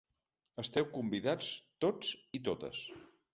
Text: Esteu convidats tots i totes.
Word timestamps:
Esteu 0.61 0.87
convidats 0.95 1.51
tots 1.85 2.11
i 2.39 2.43
totes. 2.49 2.81